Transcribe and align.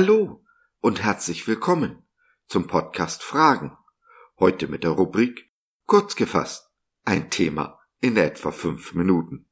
Hallo 0.00 0.44
und 0.78 1.02
herzlich 1.02 1.48
willkommen 1.48 2.04
zum 2.46 2.68
Podcast 2.68 3.24
Fragen. 3.24 3.76
Heute 4.38 4.68
mit 4.68 4.84
der 4.84 4.92
Rubrik 4.92 5.50
Kurz 5.86 6.14
gefasst. 6.14 6.70
Ein 7.04 7.30
Thema 7.30 7.80
in 8.00 8.16
etwa 8.16 8.52
fünf 8.52 8.94
Minuten. 8.94 9.46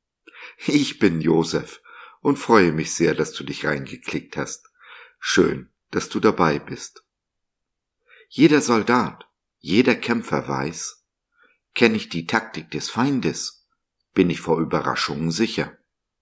Ich 0.65 1.01
bin 1.01 1.21
Josef 1.21 1.83
und 2.21 2.39
freue 2.39 2.71
mich 2.71 2.95
sehr, 2.95 3.17
dass 3.17 3.33
du 3.33 3.43
dich 3.43 3.67
reingeklickt 3.67 4.37
hast. 4.37 4.71
Schön, 5.19 5.69
dass 5.91 6.11
du 6.11 6.21
dabei 6.21 6.61
bist. 6.61 7.05
Jeder 8.29 8.61
Soldat, 8.61 9.27
jeder 9.59 9.97
Kämpfer 9.97 10.47
weiß, 10.47 11.05
kenne 11.75 11.97
ich 11.97 12.09
die 12.09 12.29
Taktik 12.29 12.71
des 12.71 12.89
Feindes, 12.89 13.67
bin 14.15 14.31
ich 14.31 14.41
vor 14.41 14.61
Überraschungen 14.61 15.33
sicher 15.33 15.77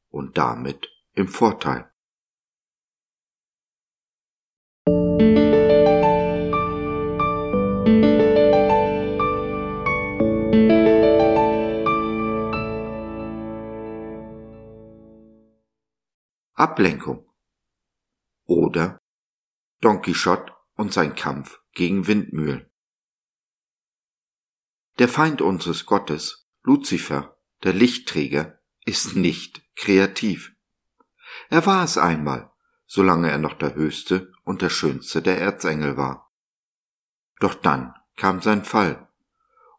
und 0.08 0.38
damit 0.38 0.88
im 1.12 1.28
Vorteil. 1.28 1.90
Ablenkung 16.64 17.30
oder 18.46 18.98
Don 19.82 20.00
Quixote 20.00 20.50
und 20.76 20.94
sein 20.94 21.14
Kampf 21.14 21.60
gegen 21.72 22.06
Windmühlen. 22.06 22.70
Der 24.98 25.08
Feind 25.08 25.42
unseres 25.42 25.84
Gottes, 25.84 26.48
Luzifer, 26.62 27.36
der 27.64 27.74
Lichtträger, 27.74 28.60
ist 28.86 29.14
nicht 29.14 29.62
kreativ. 29.76 30.54
Er 31.50 31.66
war 31.66 31.84
es 31.84 31.98
einmal, 31.98 32.50
solange 32.86 33.30
er 33.30 33.36
noch 33.36 33.58
der 33.58 33.74
höchste 33.74 34.32
und 34.44 34.62
der 34.62 34.70
schönste 34.70 35.20
der 35.20 35.38
Erzengel 35.38 35.98
war. 35.98 36.32
Doch 37.40 37.54
dann 37.54 37.92
kam 38.16 38.40
sein 38.40 38.64
Fall, 38.64 39.06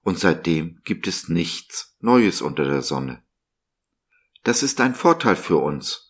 und 0.01 0.19
seitdem 0.19 0.81
gibt 0.83 1.07
es 1.07 1.29
nichts 1.29 1.97
Neues 1.99 2.43
unter 2.43 2.63
der 2.63 2.83
Sonne. 2.83 3.23
Das 4.43 4.61
ist 4.61 4.79
ein 4.81 4.93
Vorteil 4.93 5.35
für 5.35 5.57
uns, 5.57 6.04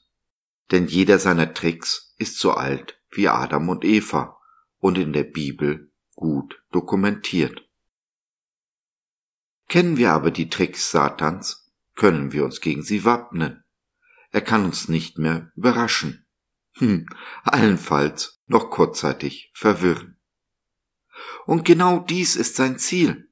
denn 0.72 0.88
jeder 0.88 1.20
seiner 1.20 1.54
Tricks 1.54 2.14
ist 2.18 2.40
so 2.40 2.54
alt 2.54 3.00
wie 3.12 3.28
Adam 3.28 3.70
und 3.70 3.84
Eva 3.84 4.38
und 4.80 4.98
in 4.98 5.14
der 5.14 5.24
Bibel 5.24 5.92
gut 6.16 6.62
dokumentiert. 6.72 7.68
Kennen 9.68 9.98
wir 9.98 10.12
aber 10.12 10.32
die 10.32 10.50
Tricks 10.50 10.92
Satans, 10.92 11.74
können 11.96 12.32
wir 12.32 12.46
uns 12.46 12.62
gegen 12.62 12.84
sie 12.84 13.06
wappnen. 13.06 13.64
Er 14.32 14.42
kann 14.42 14.66
uns 14.66 14.90
nicht 14.90 15.18
mehr 15.18 15.52
überraschen. 15.56 16.26
Hm, 16.74 17.08
allenfalls 17.44 18.42
noch 18.48 18.70
kurzzeitig 18.70 19.52
verwirren. 19.54 20.20
Und 21.46 21.64
genau 21.64 22.00
dies 22.00 22.36
ist 22.36 22.56
sein 22.56 22.78
Ziel. 22.78 23.30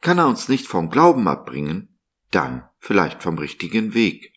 Kann 0.00 0.18
er 0.18 0.26
uns 0.26 0.48
nicht 0.48 0.66
vom 0.66 0.90
Glauben 0.90 1.28
abbringen, 1.28 1.98
dann 2.30 2.68
vielleicht 2.78 3.22
vom 3.22 3.38
richtigen 3.38 3.94
Weg. 3.94 4.32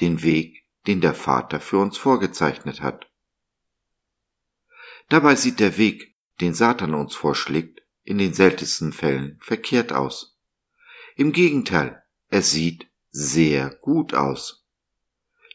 Den 0.00 0.22
Weg, 0.22 0.61
den 0.86 1.00
der 1.00 1.14
Vater 1.14 1.60
für 1.60 1.78
uns 1.78 1.96
vorgezeichnet 1.96 2.80
hat. 2.80 3.06
Dabei 5.08 5.34
sieht 5.36 5.60
der 5.60 5.78
Weg, 5.78 6.16
den 6.40 6.54
Satan 6.54 6.94
uns 6.94 7.14
vorschlägt, 7.14 7.82
in 8.02 8.18
den 8.18 8.32
seltensten 8.32 8.92
Fällen 8.92 9.38
verkehrt 9.40 9.92
aus. 9.92 10.38
Im 11.16 11.32
Gegenteil, 11.32 12.02
er 12.28 12.42
sieht 12.42 12.90
sehr 13.10 13.70
gut 13.70 14.14
aus. 14.14 14.66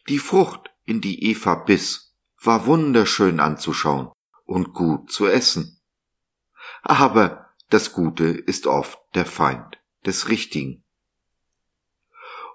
Die 0.08 0.18
Frucht, 0.18 0.70
in 0.84 1.00
die 1.00 1.24
Eva 1.24 1.56
biss, 1.56 2.14
war 2.40 2.66
wunderschön 2.66 3.40
anzuschauen 3.40 4.12
und 4.44 4.72
gut 4.72 5.10
zu 5.10 5.26
essen. 5.26 5.80
Aber 6.82 7.50
das 7.68 7.92
Gute 7.92 8.26
ist 8.28 8.66
oft 8.66 8.98
der 9.14 9.26
Feind 9.26 9.78
des 10.06 10.28
Richtigen. 10.28 10.84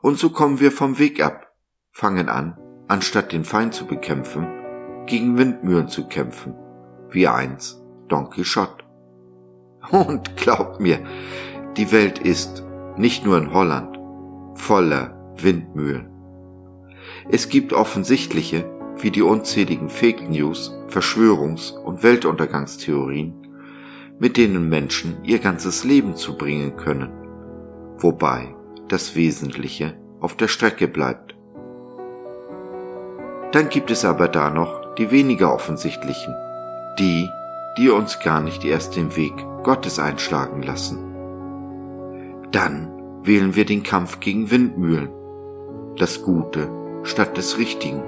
Und 0.02 0.18
so 0.18 0.32
kommen 0.32 0.60
wir 0.60 0.72
vom 0.72 0.98
Weg 0.98 1.22
ab, 1.22 1.56
fangen 1.92 2.30
an, 2.30 2.58
anstatt 2.88 3.32
den 3.32 3.44
Feind 3.44 3.74
zu 3.74 3.86
bekämpfen, 3.86 4.48
gegen 5.06 5.38
Windmühlen 5.38 5.88
zu 5.88 6.08
kämpfen, 6.08 6.56
wie 7.10 7.28
eins 7.28 7.82
Don 8.08 8.30
Quixote. 8.30 8.84
Und 9.92 10.38
glaubt 10.38 10.80
mir, 10.80 11.00
die 11.78 11.92
Welt 11.92 12.20
ist, 12.20 12.64
nicht 12.98 13.26
nur 13.26 13.38
in 13.38 13.54
Holland, 13.54 14.00
voller 14.56 15.34
Windmühlen. 15.38 16.10
Es 17.30 17.50
gibt 17.50 17.74
offensichtliche, 17.74 18.70
wie 18.98 19.12
die 19.12 19.22
unzähligen 19.22 19.90
Fake 19.90 20.30
News, 20.30 20.76
Verschwörungs- 20.90 21.74
und 21.74 22.04
Weltuntergangstheorien, 22.04 23.34
mit 24.20 24.38
denen 24.38 24.70
Menschen 24.70 25.18
ihr 25.24 25.40
ganzes 25.40 25.84
Leben 25.84 26.16
zubringen 26.16 26.76
können, 26.78 27.10
wobei 27.98 28.56
das 28.88 29.16
Wesentliche 29.16 29.98
auf 30.20 30.38
der 30.38 30.48
Strecke 30.48 30.88
bleibt. 30.88 31.33
Dann 33.54 33.70
gibt 33.70 33.92
es 33.92 34.04
aber 34.04 34.28
da 34.28 34.50
noch 34.50 34.96
die 34.96 35.12
weniger 35.12 35.54
offensichtlichen, 35.54 36.36
die, 36.98 37.30
die 37.78 37.90
uns 37.90 38.20
gar 38.20 38.42
nicht 38.42 38.66
erst 38.66 38.96
den 38.96 39.16
Weg 39.16 39.34
Gottes 39.62 40.00
einschlagen 40.00 40.64
lassen. 40.64 40.98
Dann 42.52 42.92
wählen 43.22 43.56
wir 43.56 43.66
den 43.66 43.84
Kampf 43.84 44.20
gegen 44.20 44.50
Windmühlen, 44.50 45.10
das 45.98 46.24
Gute 46.24 46.68
statt 47.04 47.38
des 47.38 47.60
Richtigen, 47.60 48.02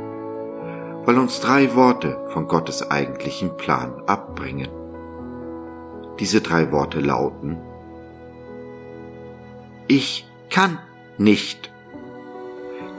weil 1.05 1.19
uns 1.19 1.39
drei 1.41 1.75
Worte 1.75 2.17
von 2.29 2.47
Gottes 2.47 2.89
eigentlichen 2.89 3.55
Plan 3.55 4.01
abbringen. 4.07 4.69
Diese 6.19 6.41
drei 6.41 6.71
Worte 6.71 7.01
lauten, 7.01 7.57
ich 9.87 10.27
kann 10.49 10.79
nicht. 11.19 11.71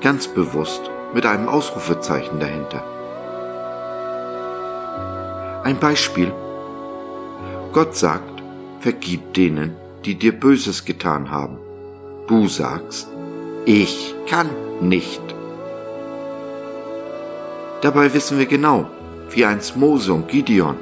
Ganz 0.00 0.28
bewusst 0.28 0.92
mit 1.14 1.26
einem 1.26 1.48
Ausrufezeichen 1.48 2.40
dahinter. 2.40 2.82
Ein 5.64 5.78
Beispiel. 5.78 6.32
Gott 7.72 7.96
sagt, 7.96 8.42
vergib 8.80 9.34
denen, 9.34 9.74
die 10.04 10.14
dir 10.14 10.32
Böses 10.32 10.84
getan 10.84 11.30
haben. 11.30 11.58
Du 12.28 12.46
sagst, 12.46 13.08
ich 13.64 14.14
kann 14.28 14.48
nicht. 14.80 15.22
Dabei 17.82 18.14
wissen 18.14 18.38
wir 18.38 18.46
genau, 18.46 18.86
wie 19.30 19.44
einst 19.44 19.76
Mose 19.76 20.12
und 20.12 20.28
Gideon, 20.28 20.76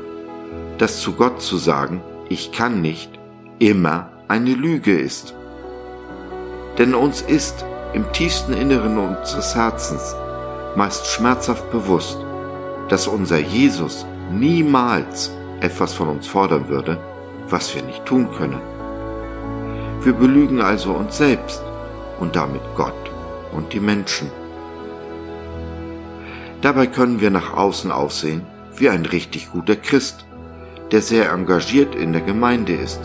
dass 0.78 1.00
zu 1.00 1.12
Gott 1.12 1.40
zu 1.40 1.56
sagen, 1.56 2.02
ich 2.28 2.52
kann 2.52 2.82
nicht, 2.82 3.10
immer 3.58 4.10
eine 4.28 4.54
Lüge 4.54 4.98
ist. 4.98 5.34
Denn 6.78 6.94
uns 6.94 7.22
ist 7.22 7.64
im 7.94 8.12
tiefsten 8.12 8.52
Inneren 8.52 8.98
unseres 8.98 9.54
Herzens 9.54 10.14
meist 10.76 11.06
schmerzhaft 11.06 11.70
bewusst, 11.70 12.18
dass 12.88 13.06
unser 13.06 13.38
Jesus 13.38 14.04
niemals 14.32 15.32
etwas 15.60 15.94
von 15.94 16.08
uns 16.08 16.26
fordern 16.26 16.68
würde, 16.68 16.98
was 17.48 17.74
wir 17.74 17.82
nicht 17.82 18.04
tun 18.04 18.28
können. 18.36 18.60
Wir 20.02 20.12
belügen 20.12 20.60
also 20.60 20.92
uns 20.92 21.16
selbst 21.16 21.62
und 22.18 22.36
damit 22.36 22.62
Gott 22.76 22.92
und 23.52 23.72
die 23.72 23.80
Menschen. 23.80 24.30
Dabei 26.60 26.86
können 26.86 27.20
wir 27.20 27.30
nach 27.30 27.54
außen 27.54 27.92
aussehen 27.92 28.42
wie 28.76 28.88
ein 28.88 29.06
richtig 29.06 29.52
guter 29.52 29.76
Christ, 29.76 30.26
der 30.90 31.00
sehr 31.00 31.30
engagiert 31.30 31.94
in 31.94 32.12
der 32.12 32.22
Gemeinde 32.22 32.74
ist. 32.74 33.00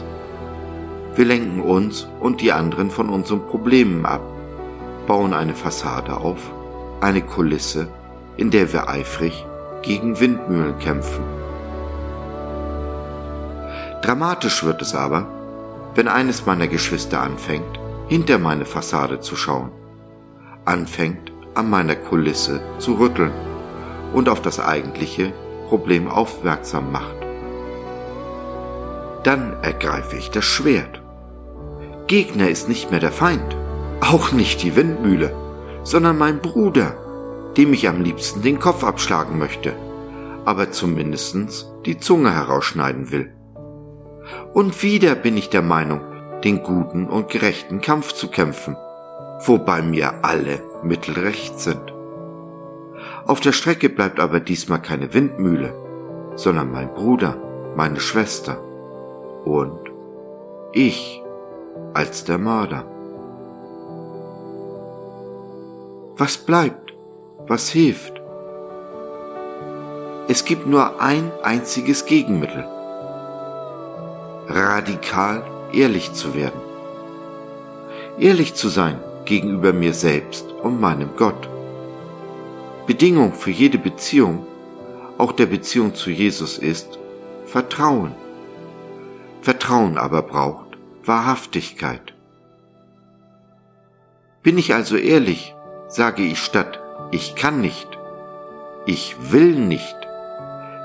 Wir 1.15 1.25
lenken 1.25 1.61
uns 1.61 2.07
und 2.19 2.41
die 2.41 2.51
anderen 2.51 2.89
von 2.89 3.09
unseren 3.09 3.45
Problemen 3.47 4.05
ab, 4.05 4.21
bauen 5.09 5.33
eine 5.33 5.55
Fassade 5.55 6.17
auf, 6.17 6.51
eine 7.01 7.23
Kulisse, 7.23 7.87
in 8.37 8.51
der 8.51 8.71
wir 8.71 8.89
eifrig 8.89 9.43
gegen 9.81 10.19
Windmühlen 10.19 10.77
kämpfen. 10.77 11.23
Dramatisch 14.03 14.63
wird 14.63 14.83
es 14.83 14.93
aber, 14.93 15.25
wenn 15.95 16.07
eines 16.07 16.45
meiner 16.45 16.67
Geschwister 16.67 17.21
anfängt, 17.21 17.79
hinter 18.07 18.37
meine 18.37 18.65
Fassade 18.65 19.19
zu 19.19 19.35
schauen, 19.35 19.71
anfängt, 20.65 21.31
an 21.55 21.71
meiner 21.71 21.95
Kulisse 21.95 22.61
zu 22.77 22.93
rütteln 22.93 23.33
und 24.13 24.29
auf 24.29 24.43
das 24.43 24.59
eigentliche 24.59 25.33
Problem 25.69 26.07
aufmerksam 26.07 26.91
macht. 26.91 27.15
Dann 29.23 29.57
ergreife 29.63 30.17
ich 30.17 30.29
das 30.29 30.45
Schwert. 30.45 31.01
Gegner 32.05 32.47
ist 32.47 32.69
nicht 32.69 32.91
mehr 32.91 32.99
der 32.99 33.11
Feind, 33.11 33.57
auch 34.01 34.31
nicht 34.31 34.63
die 34.63 34.75
Windmühle, 34.75 35.33
sondern 35.83 36.17
mein 36.17 36.39
Bruder, 36.39 36.97
dem 37.57 37.73
ich 37.73 37.87
am 37.87 38.01
liebsten 38.01 38.41
den 38.41 38.59
Kopf 38.59 38.83
abschlagen 38.83 39.37
möchte, 39.37 39.73
aber 40.45 40.71
zumindestens 40.71 41.71
die 41.85 41.97
Zunge 41.97 42.33
herausschneiden 42.33 43.11
will. 43.11 43.33
Und 44.53 44.83
wieder 44.83 45.15
bin 45.15 45.37
ich 45.37 45.49
der 45.49 45.61
Meinung, 45.61 46.01
den 46.43 46.63
guten 46.63 47.07
und 47.07 47.29
gerechten 47.29 47.81
Kampf 47.81 48.13
zu 48.13 48.29
kämpfen, 48.29 48.75
wobei 49.45 49.81
mir 49.81 50.23
alle 50.23 50.61
Mittel 50.83 51.13
recht 51.19 51.59
sind. 51.59 51.93
Auf 53.25 53.39
der 53.39 53.51
Strecke 53.51 53.89
bleibt 53.89 54.19
aber 54.19 54.39
diesmal 54.39 54.81
keine 54.81 55.13
Windmühle, 55.13 55.73
sondern 56.35 56.71
mein 56.71 56.93
Bruder, 56.93 57.37
meine 57.75 57.99
Schwester 57.99 58.61
und 59.45 59.79
ich 60.73 61.21
als 61.93 62.23
der 62.23 62.37
Mörder. 62.37 62.85
Was 66.19 66.37
bleibt? 66.37 66.93
Was 67.47 67.69
hilft? 67.69 68.21
Es 70.27 70.43
gibt 70.43 70.67
nur 70.67 70.99
ein 71.01 71.31
einziges 71.43 72.05
Gegenmittel. 72.05 72.65
Radikal 74.49 75.45
ehrlich 75.71 76.11
zu 76.11 76.35
werden. 76.35 76.59
Ehrlich 78.19 78.53
zu 78.53 78.67
sein 78.67 78.99
gegenüber 79.23 79.71
mir 79.71 79.93
selbst 79.93 80.51
und 80.61 80.81
meinem 80.81 81.15
Gott. 81.15 81.47
Bedingung 82.85 83.31
für 83.31 83.51
jede 83.51 83.77
Beziehung, 83.77 84.45
auch 85.17 85.31
der 85.31 85.45
Beziehung 85.45 85.95
zu 85.95 86.09
Jesus 86.09 86.57
ist 86.57 86.99
Vertrauen. 87.45 88.11
Vertrauen 89.41 89.97
aber 89.97 90.23
braucht 90.23 90.77
Wahrhaftigkeit. 91.05 92.13
Bin 94.43 94.57
ich 94.57 94.73
also 94.73 94.97
ehrlich, 94.97 95.55
sage 95.89 96.23
ich 96.23 96.39
statt 96.39 96.79
ich 97.11 97.35
kann 97.35 97.59
nicht, 97.59 97.87
ich 98.85 99.15
will 99.31 99.55
nicht, 99.55 99.95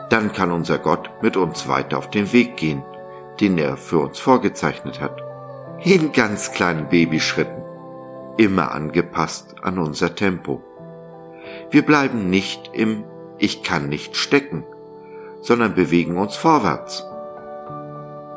dann 0.09 0.33
kann 0.33 0.53
unser 0.53 0.79
Gott 0.79 1.11
mit 1.21 1.37
uns 1.37 1.69
weiter 1.69 1.99
auf 1.99 2.09
den 2.09 2.33
Weg 2.33 2.57
gehen, 2.57 2.83
den 3.41 3.59
er 3.59 3.77
für 3.77 3.99
uns 3.99 4.19
vorgezeichnet 4.19 5.01
hat. 5.01 5.23
In 5.83 6.13
ganz 6.13 6.53
kleinen 6.53 6.89
Babyschritten, 6.89 7.63
immer 8.39 8.73
angepasst 8.73 9.57
an 9.61 9.79
unser 9.79 10.15
Tempo. 10.15 10.63
Wir 11.71 11.85
bleiben 11.85 12.31
nicht 12.31 12.71
im 12.73 13.05
Ich 13.37 13.63
kann 13.63 13.91
nicht 13.91 14.17
stecken, 14.17 14.65
sondern 15.43 15.75
bewegen 15.75 16.17
uns 16.17 16.37
vorwärts. 16.37 17.05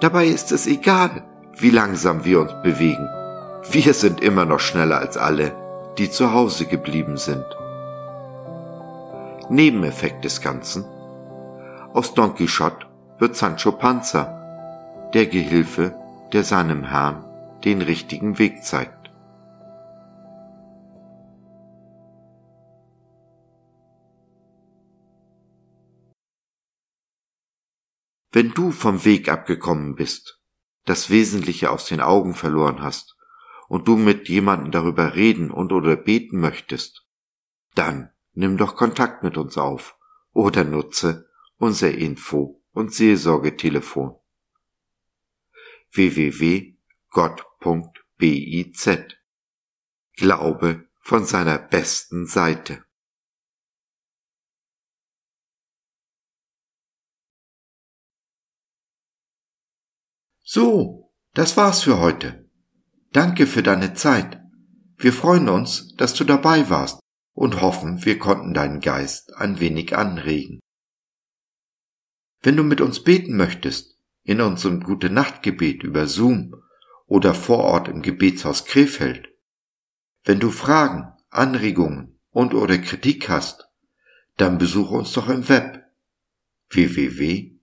Dabei 0.02 0.25
ist 0.28 0.52
es 0.52 0.68
egal, 0.68 1.24
wie 1.56 1.70
langsam 1.70 2.25
wir 2.25 2.42
uns 2.42 2.52
bewegen. 2.63 3.08
Wir 3.72 3.94
sind 3.94 4.22
immer 4.22 4.44
noch 4.44 4.60
schneller 4.60 4.98
als 4.98 5.16
alle, 5.16 5.54
die 5.98 6.12
zu 6.12 6.32
Hause 6.32 6.66
geblieben 6.66 7.18
sind. 7.18 7.46
Nebeneffekt 9.50 10.24
des 10.24 10.42
Ganzen. 10.42 10.86
Aus 11.94 12.14
Don 12.14 12.36
Quixote 12.36 12.86
wird 13.18 13.36
Sancho 13.36 13.72
Panza, 13.72 15.10
der 15.14 15.26
Gehilfe, 15.26 15.96
der 16.34 16.44
seinem 16.44 16.84
Herrn 16.84 17.24
den 17.64 17.82
richtigen 17.82 18.38
Weg 18.38 18.64
zeigt. 18.64 18.94
Wenn 28.32 28.52
du 28.52 28.72
vom 28.72 29.04
Weg 29.04 29.30
abgekommen 29.30 29.96
bist, 29.96 30.40
das 30.86 31.10
Wesentliche 31.10 31.72
aus 31.72 31.86
den 31.86 32.02
Augen 32.02 32.36
verloren 32.36 32.84
hast 32.84 33.17
und 33.68 33.88
du 33.88 33.98
mit 33.98 34.30
jemandem 34.30 34.72
darüber 34.72 35.16
reden 35.16 35.52
und 35.52 35.72
oder 35.74 35.96
beten 35.96 36.40
möchtest, 36.40 37.06
dann 37.75 38.12
nimm 38.34 38.58
doch 38.58 38.75
Kontakt 38.75 39.24
mit 39.24 39.38
uns 39.38 39.58
auf 39.58 39.98
oder 40.34 40.64
nutze 40.64 41.30
unser 41.58 41.92
Info- 41.92 42.62
und 42.72 42.94
Seelsorgetelefon 42.94 44.16
www.gott.biz 45.92 46.78
Glaube 50.13 50.88
von 51.00 51.25
seiner 51.25 51.58
besten 51.58 52.25
Seite. 52.25 52.84
So, 60.44 61.13
das 61.34 61.58
war's 61.58 61.84
für 61.84 62.00
heute. 62.00 62.47
Danke 63.12 63.48
für 63.48 63.63
deine 63.63 63.94
Zeit. 63.94 64.42
Wir 64.98 65.13
freuen 65.13 65.50
uns, 65.50 65.95
dass 65.95 66.13
du 66.13 66.24
dabei 66.24 66.69
warst 66.69 67.00
und 67.33 67.62
hoffen, 67.62 68.04
wir 68.04 68.18
konnten 68.19 68.54
deinen 68.54 68.80
Geist 68.80 69.36
ein 69.36 69.59
wenig 69.59 69.95
anregen. 69.95 70.59
Wenn 72.42 72.57
du 72.57 72.63
mit 72.63 72.81
uns 72.81 73.04
beten 73.04 73.38
möchtest, 73.38 73.98
in 74.24 74.42
unserem 74.42 74.81
Gute 74.81 75.09
Nachtgebet 75.09 75.83
über 75.83 76.07
Zoom 76.07 76.56
oder 77.06 77.33
vor 77.33 77.59
Ort 77.59 77.88
im 77.88 78.01
Gebetshaus 78.01 78.65
Krefeld, 78.65 79.30
wenn 80.24 80.39
du 80.39 80.51
Fragen, 80.51 81.13
Anregungen 81.30 82.19
und 82.31 82.53
oder 82.53 82.77
Kritik 82.77 83.30
hast, 83.30 83.69
dann 84.36 84.57
besuche 84.57 84.95
uns 84.95 85.13
doch 85.13 85.30
im 85.30 85.48
Web 85.48 85.83
www.gott.biz. 86.69 87.57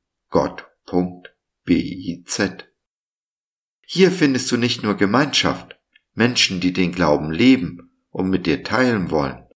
Hier 3.87 4.11
findest 4.11 4.51
du 4.51 4.57
nicht 4.57 4.83
nur 4.83 4.95
Gemeinschaft, 4.95 5.79
Menschen, 6.15 6.61
die 6.61 6.73
den 6.73 6.93
Glauben 6.93 7.31
leben 7.31 7.91
und 8.11 8.31
mit 8.31 8.47
dir 8.47 8.63
teilen 8.63 9.11
wollen, 9.11 9.47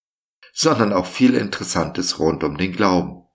sondern 0.52 0.92
auch 0.92 1.06
viel 1.06 1.34
Interessantes 1.34 2.18
rund 2.18 2.42
um 2.44 2.56
den 2.56 2.72
Glauben. 2.72 3.26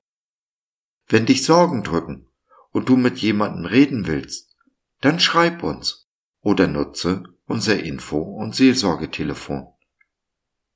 Wenn 1.07 1.25
dich 1.25 1.44
Sorgen 1.44 1.84
drücken 1.84 2.28
und 2.72 2.90
du 2.90 2.98
mit 2.98 3.19
jemandem 3.19 3.66
reden 3.66 4.07
willst, 4.07 4.56
dann 5.01 5.19
schreib 5.19 5.63
uns 5.63 6.10
oder 6.42 6.68
nutze 6.68 7.24
unser 7.45 7.81
Info- 7.81 8.22
und 8.22 8.56
Seelsorgetelefon. 8.56 9.68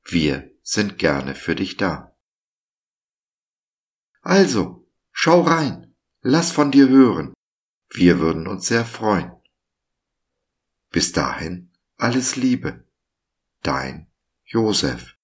Wir 0.04 0.52
sind 0.62 0.98
gerne 0.98 1.36
für 1.36 1.56
dich 1.56 1.78
da. 1.78 2.16
Also, 4.22 4.88
schau 5.12 5.42
rein, 5.42 5.96
lass 6.22 6.52
von 6.52 6.72
dir 6.72 6.90
hören. 6.90 7.34
Wir 7.90 8.20
würden 8.20 8.48
uns 8.48 8.68
sehr 8.68 8.86
freuen. 8.86 9.37
Bis 10.92 11.12
dahin 11.12 11.72
alles 11.98 12.36
Liebe. 12.36 12.86
Dein 13.62 14.08
Josef. 14.46 15.17